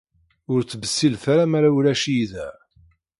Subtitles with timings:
[0.51, 2.47] Ur ttbessilet ara mara ulac-iyi da.